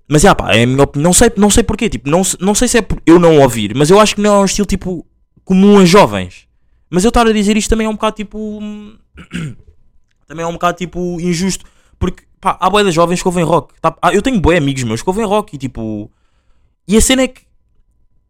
[0.07, 1.09] Mas já pá, é a minha opinião.
[1.09, 3.75] Não sei, não sei porquê, tipo, não, não sei se é por eu não ouvir,
[3.75, 5.05] mas eu acho que não é um estilo tipo
[5.43, 6.47] comum a jovens.
[6.89, 8.61] Mas eu estar a dizer isto também é um bocado tipo.
[10.27, 11.65] também é um bocado tipo injusto.
[11.97, 13.73] Porque pá, há de jovens que ouvem rock.
[13.81, 13.95] tá?
[14.01, 16.11] Ah, eu tenho boé amigos meus que ouvem rock e tipo.
[16.87, 17.41] E a cena é que.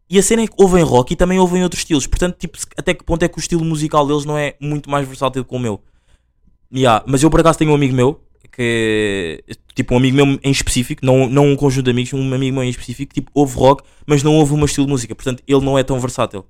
[0.08, 2.06] E a cena é que ouvem rock e também ouvem outros estilos.
[2.06, 5.06] Portanto, tipo, até que ponto é que o estilo musical deles não é muito mais
[5.06, 5.82] versátil que o meu?
[6.72, 8.20] Yeah, mas eu por acaso tenho um amigo meu
[8.56, 12.54] que tipo um amigo meu em específico, não, não um conjunto de amigos, um amigo
[12.54, 15.42] meu em específico, tipo, ouve rock, mas não ouve o meu estilo de música, portanto
[15.46, 16.46] ele não é tão versátil.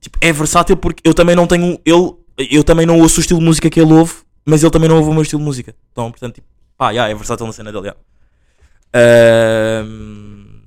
[0.00, 1.78] Tipo, é versátil porque eu também não tenho.
[1.84, 2.12] Ele,
[2.50, 4.14] eu também não ouço o estilo de música que ele ouve,
[4.46, 5.76] mas ele também não ouve o meu estilo de música.
[5.92, 7.88] Então, portanto, tipo, pá, yeah, é versátil na cena dele.
[7.88, 8.00] Yeah.
[9.84, 10.62] Ahm,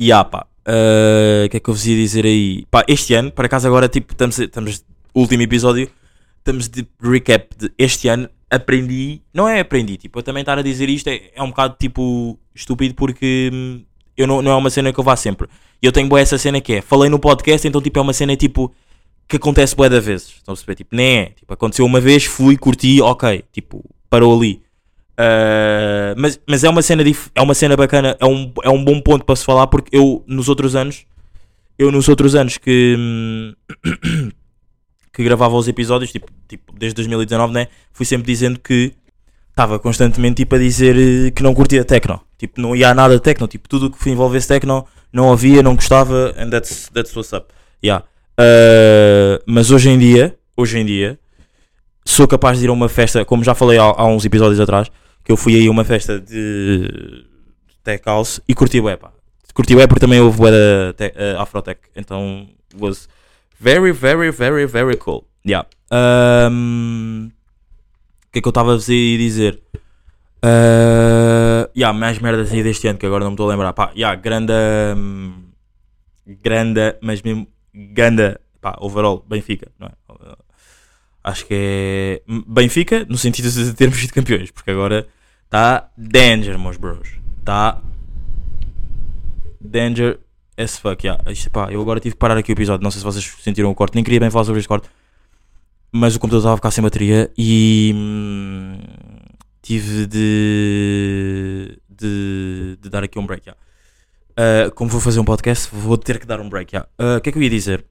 [0.00, 0.46] yeah, pá.
[0.64, 2.64] Ah, O que é que eu vos ia dizer aí?
[2.70, 5.90] Pá, este ano, por acaso agora, tipo, estamos, estamos último episódio,
[6.38, 10.62] estamos de recap de este ano, aprendi, não é aprendi, tipo, eu também estar a
[10.62, 13.82] dizer isto é, é um bocado, tipo, estúpido porque hum,
[14.16, 15.48] eu não, não é uma cena que eu vá sempre.
[15.82, 18.12] E eu tenho boa essa cena que é, falei no podcast, então, tipo, é uma
[18.12, 18.72] cena, tipo,
[19.26, 20.74] que acontece boa da vezes, estão a perceber?
[20.74, 24.62] Tipo, nem é, tipo, aconteceu uma vez, fui, curti, ok, tipo, parou ali.
[25.12, 28.82] Uh, mas, mas é uma cena dif- é uma cena bacana, é um, é um
[28.84, 31.04] bom ponto para se falar porque eu nos outros anos
[31.78, 33.52] eu nos outros anos que hum,
[35.12, 38.92] que gravava os episódios, tipo, tipo desde 2019, né, fui sempre dizendo que
[39.50, 43.20] estava constantemente tipo a dizer eh, que não curtia techno, tipo, não ia a nada
[43.20, 47.32] techno, tipo, tudo o que envolvesse techno não havia, não gostava, and that's, that's what's
[47.32, 47.52] up.
[47.84, 48.04] Yeah.
[48.40, 51.18] Uh, mas hoje em dia, hoje em dia,
[52.04, 54.90] sou capaz de ir a uma festa, como já falei há, há uns episódios atrás,
[55.22, 57.24] que eu fui aí a uma festa de
[57.84, 59.12] Tech House e curti bué, pá.
[59.54, 62.48] Curti bué porque também houve da te- eh, Afrotech, então
[62.80, 63.06] was
[63.62, 65.24] very, very, very, very cool.
[65.46, 65.66] Yeah.
[65.90, 67.30] Um,
[68.26, 69.62] O que é que eu estava a dizer?
[70.44, 73.72] Uh, yeah, mais merdas aí deste ano que agora não me estou a lembrar.
[73.72, 74.52] Pá, yeah, grande,
[74.96, 75.50] hum,
[76.42, 79.92] grande, mas mesmo ganda, pá, overall, Benfica, não é?
[81.22, 85.06] Acho que é Benfica no sentido de termos sido campeões, porque agora
[85.44, 87.08] está danger, meus bros.
[87.38, 87.80] Está
[89.60, 90.18] danger
[90.62, 91.06] as fuck.
[91.06, 91.30] Yeah.
[91.30, 92.82] Isto, pá, eu agora tive que parar aqui o episódio.
[92.82, 94.88] Não sei se vocês sentiram o corte, nem queria bem falar sobre este corte,
[95.90, 98.78] mas o computador estava a ficar sem bateria e hum,
[99.60, 103.46] tive de, de, de dar aqui um break.
[103.46, 103.60] yeah.
[104.32, 106.74] Uh, como vou fazer um podcast, vou ter que dar um break.
[106.74, 106.88] yeah.
[106.98, 107.84] Uh, O que é que eu ia dizer?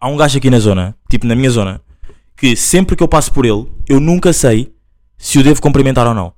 [0.00, 1.80] Há um gajo aqui na zona, tipo na minha zona,
[2.36, 4.72] que sempre que eu passo por ele, eu nunca sei
[5.18, 6.32] se o devo cumprimentar ou não.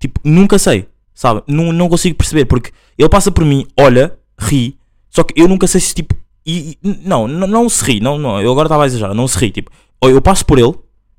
[0.00, 1.42] Tipo, nunca sei, sabe?
[1.46, 4.78] Não consigo perceber, porque ele passa por mim, olha, ri,
[5.10, 6.14] só que eu nunca sei se tipo.
[6.44, 9.26] E, e- não, não, não se ri, não, não, eu agora estava a exagerar, não
[9.26, 9.70] se ri, tipo,
[10.02, 10.74] eu passo por ele,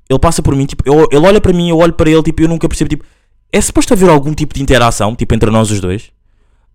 [0.08, 2.40] ele passa por mim, tipo, eu- ele olha para mim, eu olho para ele, tipo,
[2.42, 3.04] eu nunca percebo, tipo,
[3.52, 6.10] é suposto haver algum tipo de interação, tipo, entre nós os dois?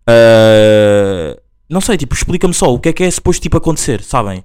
[0.07, 1.37] Ah,
[1.69, 4.43] não sei, tipo, explica-me só o que é que é suposto, tipo, acontecer, sabem?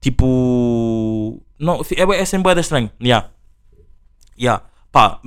[0.00, 1.42] Tipo.
[1.58, 2.88] Não, é, é sempre boeda estranho.
[3.02, 3.28] Yeah.
[4.40, 4.62] Yeah.
[4.92, 5.18] Pá,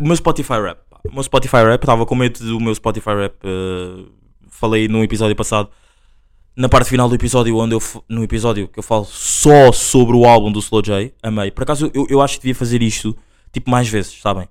[0.00, 0.78] o meu Spotify Rap.
[1.08, 3.34] O meu Spotify Rap, estava com medo do meu Spotify Rap.
[3.44, 4.04] eh,
[4.56, 5.70] falei num episódio passado.
[6.56, 7.82] Na parte final do episódio, onde eu.
[8.08, 11.14] No episódio que eu falo só sobre o álbum do Slow J.
[11.22, 11.50] Amei.
[11.50, 13.16] Por acaso, eu, eu acho que devia fazer isto,
[13.52, 14.48] tipo, mais vezes, sabem?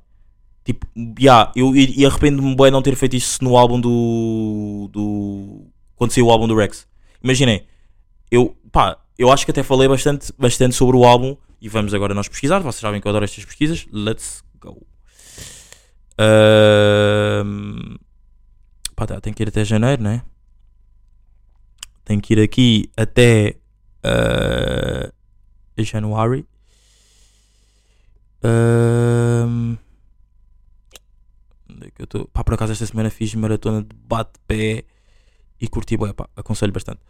[0.64, 0.88] Tipo,
[1.20, 4.90] yeah, eu, e, e arrependo-me bem não ter feito isso no álbum do.
[4.92, 5.66] do
[5.96, 6.88] quando saiu o álbum do Rex.
[7.24, 7.66] Imaginem,
[8.30, 12.14] eu, pá, eu acho que até falei bastante, bastante sobre o álbum e vamos agora
[12.14, 12.60] nós pesquisar.
[12.60, 13.88] Vocês sabem que eu adoro estas pesquisas.
[13.92, 14.86] Let's go.
[16.18, 17.98] Ahm,
[18.96, 20.24] pá, tá, tem que ir até janeiro, né?
[22.04, 23.58] Tem que ir aqui até
[24.04, 25.12] ah,
[25.78, 26.46] januário.
[28.44, 29.78] Ahm,
[31.70, 32.28] onde é que eu tô?
[32.28, 34.86] Pá, por acaso esta semana fiz maratona de bate-pé
[35.60, 37.02] e curti, bué, pá, aconselho bastante.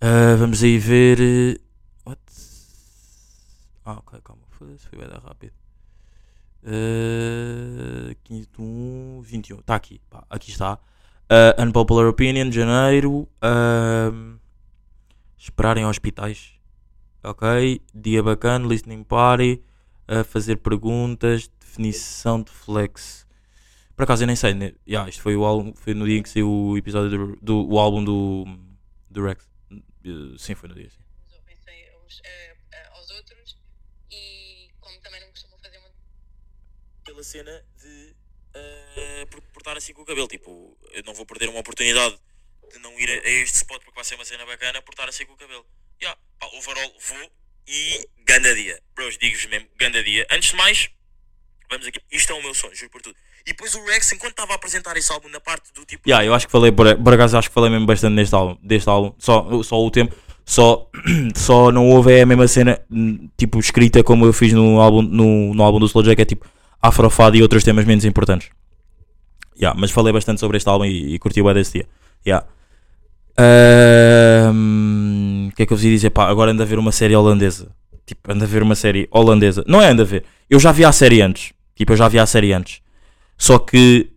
[0.00, 1.18] Ah, vamos aí ver.
[1.20, 1.60] eh,
[2.04, 2.20] What?
[3.84, 4.42] Ah, ok, calma.
[4.50, 5.52] Foda-se, foi bem rápido.
[6.62, 9.58] Uh, 15 de 1, 21.
[9.60, 10.00] Está aqui.
[10.10, 10.78] Pá, aqui está.
[11.30, 13.28] Uh, unpopular Opinion, janeiro.
[13.42, 14.38] Ahm,
[15.36, 16.54] esperar em hospitais.
[17.22, 17.82] Ok.
[17.94, 18.66] Dia bacana.
[18.66, 19.62] Listening Party.
[20.06, 21.50] a fazer perguntas.
[21.60, 23.26] Definição de flex.
[23.94, 24.54] Por acaso eu nem sei.
[24.54, 24.72] Né?
[24.88, 27.68] Yeah, isto foi, o álbum, foi no dia em que saiu o episódio do, do
[27.74, 28.46] o álbum do,
[29.10, 29.46] do Rex.
[29.70, 30.88] Uh, sim, foi no dia.
[30.88, 30.96] Sim.
[31.28, 31.56] uns ouvem
[32.06, 33.58] uns, eh, eh, aos outros
[34.10, 35.94] e como também não costumam fazer muito
[37.04, 37.62] pela cena
[38.54, 40.28] de eh, por, por estar assim com o cabelo.
[40.28, 42.18] Tipo, eu não vou perder uma oportunidade
[42.72, 45.24] de não ir a, este spot porque vai ser uma cena bacana por estar assim
[45.26, 45.64] com o cabelo.
[46.00, 47.30] Yeah, pá, overall vou
[47.66, 48.80] e ganda dia.
[48.94, 50.26] Bros, digo-vos mesmo, ganda dia.
[50.30, 50.88] Antes de mais,
[51.70, 52.00] vamos aqui.
[52.10, 53.16] Isto é o meu sonho, juro por tudo.
[53.46, 56.08] E depois o Rex, enquanto estava a apresentar esse álbum na parte do tipo.
[56.08, 58.58] Yeah, eu acho que falei, por, por acaso acho que falei mesmo bastante neste álbum,
[58.62, 59.14] deste álbum.
[59.18, 60.14] Só, só o tempo.
[60.44, 60.90] Só,
[61.36, 65.02] só não houve é a mesma cena, hum, tipo, escrita como eu fiz no álbum,
[65.02, 66.48] no, no álbum do Slow J, que é tipo
[66.80, 68.50] Afrofado e outros temas menos importantes.
[69.60, 71.86] Yeah, mas falei bastante sobre este álbum e, e curti o desse dia.
[72.24, 72.46] Yeah.
[75.48, 76.10] O que é que eu vos ia dizer?
[76.10, 77.70] Pá, agora anda a ver uma série holandesa.
[78.06, 79.64] Tipo, anda a ver uma série holandesa.
[79.66, 80.24] Não é anda a ver.
[80.48, 81.52] Eu já vi a série antes.
[81.74, 82.80] Tipo, eu já vi a série antes.
[83.36, 84.10] Só que.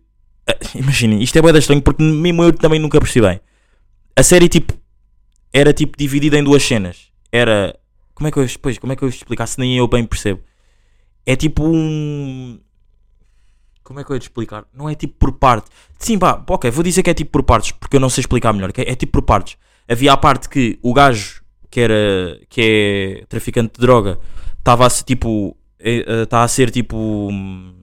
[0.48, 3.40] ah, Imaginem, isto é da estranho porque mesmo eu também nunca percebi bem.
[4.16, 4.74] A série, tipo,
[5.52, 7.08] era tipo dividida em duas cenas.
[7.30, 7.76] Era.
[8.14, 10.40] Como é que eu, pois, como é que eu explicar se nem eu bem percebo?
[11.24, 12.58] É tipo um.
[13.82, 14.64] Como é que eu ia te explicar?
[14.72, 15.70] Não é tipo por parte.
[15.98, 18.52] Sim, pá, ok, vou dizer que é tipo por partes, porque eu não sei explicar
[18.52, 18.70] melhor.
[18.76, 19.56] É, é tipo por partes.
[19.88, 22.40] Havia a parte que o gajo que era.
[22.48, 24.18] que é traficante de droga
[24.58, 25.56] estava a ser tipo.
[25.78, 26.96] Está a ser tipo.
[26.96, 27.74] hum,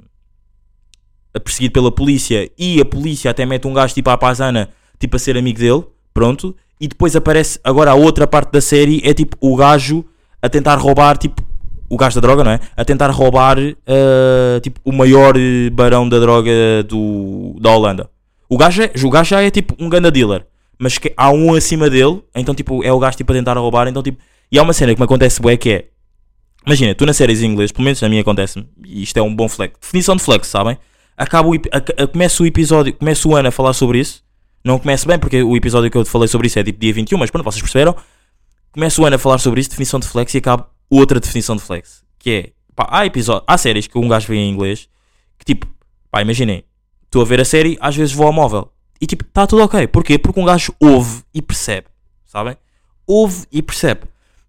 [1.44, 5.20] perseguido pela polícia e a polícia até mete um gajo tipo à pazana, tipo a
[5.20, 6.56] ser amigo dele, pronto.
[6.80, 10.06] E depois aparece agora a outra parte da série, é tipo o gajo
[10.42, 11.44] a tentar roubar, tipo,
[11.90, 12.60] o gajo da droga, não é?
[12.78, 15.34] A tentar roubar, eh, tipo, o maior
[15.72, 16.52] barão da droga
[16.88, 18.10] do, da Holanda.
[18.48, 20.46] O gajo, é, o gajo já é tipo um ganda dealer,
[20.78, 23.88] mas que há um acima dele, então tipo, é o gajo tipo a tentar roubar,
[23.88, 24.18] então tipo,
[24.52, 25.86] e há uma cena que me acontece bué que é,
[26.66, 29.36] imagina, tu na séries em inglês, pelo menos na minha acontece-me, e isto é um
[29.36, 30.78] bom flex, definição de flex, sabem?
[31.18, 34.24] Acaba o, ep- a, a, começa o episódio, começa o ano a falar sobre isso,
[34.64, 37.18] não começa bem porque o episódio que eu falei sobre isso é tipo dia 21,
[37.20, 37.96] mas pronto, vocês perceberam?
[38.72, 41.62] Começa o ano a falar sobre isso, definição de flex, e acaba outra definição de
[41.62, 44.88] flex, que é, pá, há episódios, há séries que um gajo vê em inglês,
[45.38, 45.68] que tipo,
[46.12, 46.64] pá, imaginem,
[47.06, 49.88] estou a ver a série, às vezes vou ao móvel, e tipo, está tudo ok,
[49.88, 50.20] porquê?
[50.20, 51.88] Porque um gajo ouve e percebe,
[52.26, 52.56] sabem?
[53.08, 54.02] Ouve e percebe.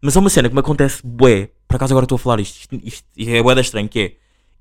[0.03, 2.75] Mas há uma cena que me acontece bué, por acaso agora estou a falar isto,
[2.85, 4.13] isto, isto é bué da estranho, que é,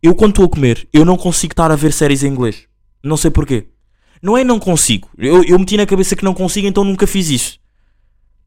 [0.02, 2.66] eu quando estou a comer, eu não consigo estar a ver séries em inglês,
[3.04, 3.68] não sei porquê.
[4.22, 7.30] Não é não consigo, eu, eu meti na cabeça que não consigo, então nunca fiz
[7.30, 7.60] isso.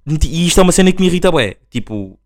[0.07, 2.19] E isto é uma cena que me irrita bué, tipo,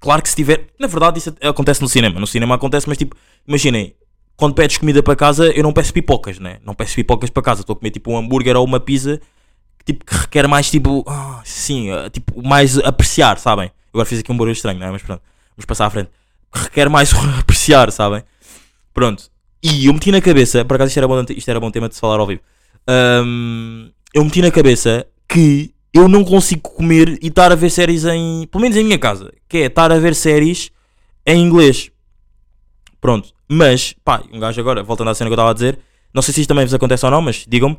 [0.00, 0.66] Claro que se tiver.
[0.78, 2.18] Na verdade, isso acontece no cinema.
[2.18, 3.14] No cinema acontece, mas tipo,
[3.46, 3.94] imaginem,
[4.34, 6.58] quando pedes comida para casa, eu não peço pipocas, né?
[6.64, 7.60] Não peço pipocas para casa.
[7.60, 9.20] Estou a comer tipo um hambúrguer ou uma pizza
[9.78, 11.04] que, tipo, que requer mais tipo.
[11.06, 13.70] ah, sim, ah, tipo, mais apreciar, sabem?
[13.92, 14.90] Agora fiz aqui um barulho estranho, não é?
[14.90, 15.22] Mas pronto,
[15.54, 16.10] vamos passar à frente.
[16.50, 18.24] Que requer mais apreciar, sabem?
[18.94, 19.30] Pronto.
[19.62, 21.94] E eu meti na cabeça, por acaso isto era bom, isto era bom tema de
[21.94, 22.40] se falar ao vivo.
[22.86, 28.04] Ahm, eu meti na cabeça que eu não consigo comer e estar a ver séries
[28.04, 28.46] em.
[28.46, 29.32] Pelo menos em minha casa.
[29.48, 30.70] Que é estar a ver séries
[31.26, 31.90] em inglês.
[33.00, 33.30] Pronto.
[33.48, 35.78] Mas, pá, um gajo agora, voltando à cena que eu estava a dizer.
[36.14, 37.78] Não sei se isto também vos acontece ou não, mas digam-me.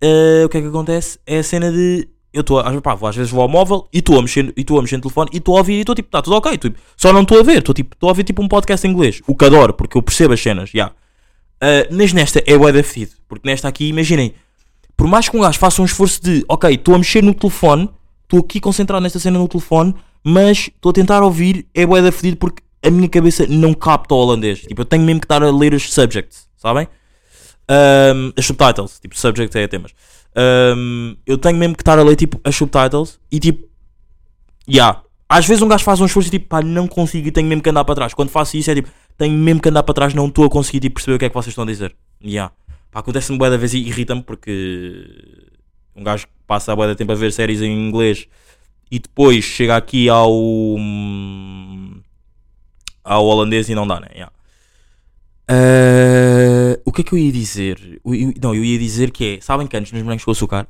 [0.00, 1.18] eh, o que é que acontece?
[1.26, 2.08] É a cena de.
[2.32, 4.82] Eu estou, pá, às vezes vou ao móvel e estou a mexer, e estou a
[4.82, 6.56] mexer no telefone e estou a ouvir e estou tipo, está tudo ok.
[6.58, 8.90] tipo, só não estou a ver, estou tipo, estou a ouvir tipo um podcast em
[8.90, 9.20] inglês.
[9.26, 10.92] O que adoro, porque eu percebo as cenas, já.
[11.60, 12.82] Ah, mas nesta é bué da
[13.28, 14.34] porque nesta aqui, imaginem,
[15.00, 17.88] por mais que um gajo faça um esforço de, ok, estou a mexer no telefone,
[18.24, 22.12] estou aqui concentrado nesta cena no telefone, mas estou a tentar ouvir, é bué da
[22.12, 24.60] fedido porque a minha cabeça não capta o holandês.
[24.60, 26.86] Tipo, eu tenho mesmo que estar a ler os subjects, sabem?
[28.14, 29.94] Um, as subtitles, tipo, subject é temas.
[30.36, 33.66] Um, eu tenho mesmo que estar a ler tipo as subtitles e tipo,
[34.68, 35.00] yeah.
[35.26, 37.62] Às vezes um gajo faz um esforço e tipo, pá, não consigo e tenho mesmo
[37.62, 38.12] que andar para trás.
[38.12, 40.80] Quando faço isso é tipo, tenho mesmo que andar para trás, não estou a conseguir
[40.80, 41.96] tipo, perceber o que é que vocês estão a dizer.
[42.22, 42.52] Yeah.
[42.92, 45.48] Acontece-me bué da vez e irrita-me porque
[45.94, 48.26] um gajo passa a bué da tempo a ver séries em inglês
[48.90, 50.32] e depois chega aqui ao
[53.04, 54.08] ao holandês e não dá, né?
[54.12, 54.32] Yeah.
[55.48, 58.00] Ah, o que é que eu ia dizer?
[58.04, 60.66] Eu- eu- não, eu ia dizer que é, sabem que antes nos brancos com açúcar,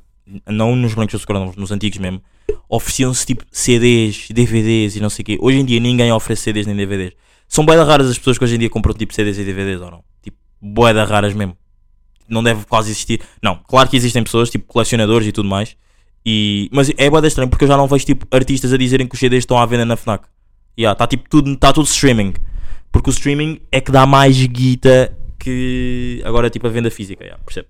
[0.47, 2.21] não nos brancos com açúcar, não, nos antigos mesmo,
[2.69, 5.37] ofereciam-se tipo CDs, DVDs e não sei o quê.
[5.41, 7.13] Hoje em dia ninguém oferece CDs nem DVDs.
[7.47, 9.81] São bué da raras as pessoas que hoje em dia compram tipo CDs e DVDs
[9.81, 10.03] ou não.
[10.21, 11.55] Tipo, bué da raras mesmo.
[12.31, 13.21] Não deve quase existir.
[13.43, 15.75] Não, claro que existem pessoas, tipo colecionadores e tudo mais.
[16.25, 19.07] E, mas é bué da estranho porque eu já não vejo tipo artistas a dizerem
[19.07, 20.25] que os CDs estão à venda na FNAC.
[20.79, 22.33] Yeah, tá tipo tudo, tá tudo streaming.
[22.91, 27.23] Porque o streaming é que dá mais guita que agora tipo a venda física.
[27.23, 27.67] Yeah, percebe?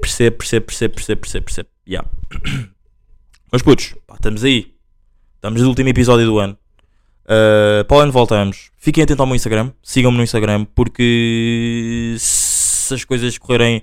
[0.00, 1.68] Percebe, percebe, percebe, percebe, percebe, percebe.
[1.86, 2.08] Yeah.
[3.52, 4.74] Mas putos, pá, estamos aí.
[5.36, 6.56] Estamos no último episódio do ano.
[7.24, 8.70] Uh, para o ano voltamos.
[8.78, 9.72] Fiquem atentos ao meu Instagram.
[9.82, 10.64] Sigam-me no Instagram.
[10.74, 12.16] Porque
[12.90, 13.82] se as coisas correrem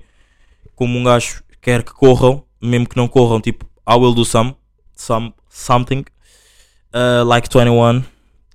[0.74, 4.54] como um gajo quer que corram, mesmo que não corram, tipo, I will do some,
[4.94, 6.04] some something.
[6.92, 8.04] Uh, like 21.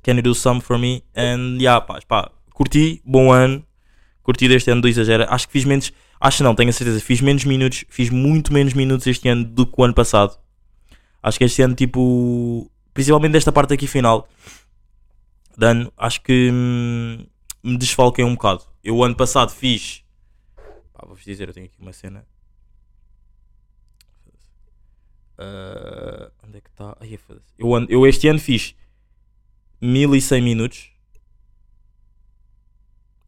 [0.03, 1.03] Can you do some for me?
[1.15, 3.63] And yeah, pá, pá, curti, bom ano.
[4.23, 5.27] Curti deste ano do Exagera.
[5.29, 5.91] Acho que fiz menos.
[6.19, 6.99] Acho não, tenho a certeza.
[6.99, 7.83] Fiz menos minutos.
[7.89, 10.37] Fiz muito menos minutos este ano do que o ano passado.
[11.21, 12.69] Acho que este ano, tipo.
[12.93, 14.27] Principalmente desta parte aqui final.
[15.57, 17.25] De ano, acho que hum,
[17.63, 18.63] me desfalquei um bocado.
[18.83, 20.02] Eu, ano passado, fiz.
[21.05, 22.25] Vou-vos dizer, eu tenho aqui uma cena.
[25.37, 26.95] Ah, onde é que está?
[26.99, 27.45] Ai, foda-se.
[27.57, 28.75] eu, eu este ano fiz
[29.81, 30.91] 1100 minutos.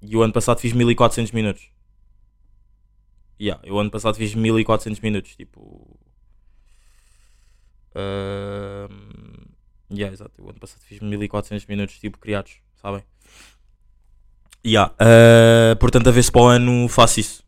[0.02, 1.70] E o ano passado fiz 1400 minutos.
[3.40, 5.36] Yeah, eu ano passado fiz 1400 minutos.
[5.36, 6.00] Tipo.
[7.96, 9.46] Ahm,
[9.92, 10.42] yeah, exato.
[10.42, 13.04] O ano passado fiz 1400 minutos, tipo, criados, sabem?
[14.66, 17.45] Yeah, ah, portanto, a ver se para o ano faço isso.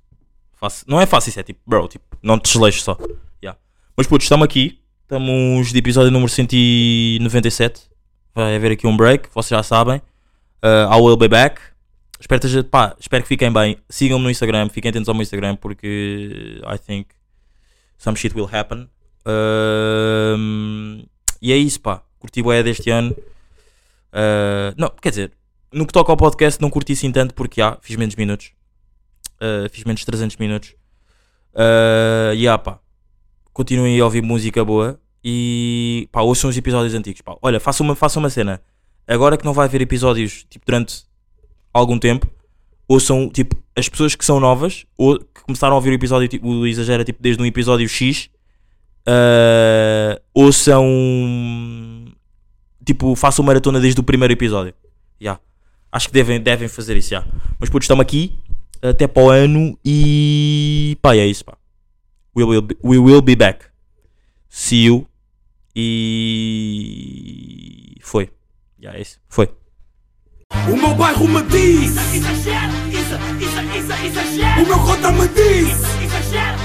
[0.60, 2.98] Faço, não é fácil isso, é tipo, bro, tipo, não te desleixes só.
[3.42, 3.60] Yeah.
[3.96, 4.80] Mas putos, estamos aqui.
[5.04, 7.82] Estamos de episódio número 197.
[8.34, 10.02] Vai haver aqui um break, vocês já sabem.
[10.64, 11.62] Uh, I will be back.
[12.20, 13.78] Espero, que pá, espero que fiquem bem.
[13.88, 17.10] Sigam-me no Instagram, fiquem atentos ao meu Instagram porque I think
[17.98, 18.90] some shit will happen.
[19.28, 21.06] Um,
[21.42, 22.02] e é isso, pá.
[22.20, 23.16] Curti o deste ano.
[24.12, 25.32] Uh, não, quer dizer,
[25.72, 28.57] no que toca ao podcast, não curti assim tanto porque já fiz menos minutos.
[29.42, 30.76] Uh, fiz menos de 300 minutos.
[31.54, 32.80] Uh, e yeah, pá.
[33.54, 37.22] Continuem a ouvir música boa e pá, ouçam os episódios antigos.
[37.22, 37.36] Pá.
[37.42, 38.62] Olha, façam uma, façam uma cena.
[39.08, 41.04] Agora que não vai haver episódios tipo, durante
[41.74, 42.28] algum tempo,
[42.88, 46.48] ouçam tipo, as pessoas que são novas ou que começaram a ouvir o episódio, tipo,
[46.48, 48.30] o exagera tipo, desde um episódio X,
[49.08, 50.86] uh, ouçam
[52.86, 54.74] tipo, façam maratona desde o primeiro episódio.
[55.22, 55.42] Yeah.
[55.92, 57.26] Acho que devem, devem fazer isso, já.
[57.60, 58.38] Mas putos, estamos aqui
[58.82, 61.58] até para o ano e pá, é isso, pá.
[62.36, 63.66] We will be, we will be back.
[64.50, 65.08] See you.
[67.90, 68.30] E foi.
[68.80, 69.20] Já é isso.
[69.28, 69.50] Foi.
[70.72, 73.60] O meu bairro me diz, Exagero, isso, isso,
[74.06, 74.64] exagero.
[74.64, 75.70] o meu cota me diz,
[76.02, 76.58] Exagero,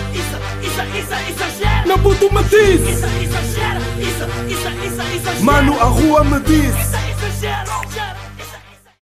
[1.86, 5.44] meu puto me diz, Isso, exagero, isso, isso, isso, exagero.
[5.44, 6.74] mano a rua me diz.
[6.76, 8.01] Exagero.